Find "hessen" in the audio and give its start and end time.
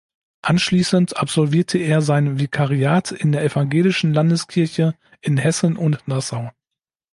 5.37-5.77